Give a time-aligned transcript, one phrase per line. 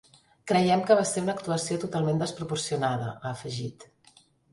[0.51, 3.87] “Creiem que va ser una actuació totalment desproporcionada”, ha afegit.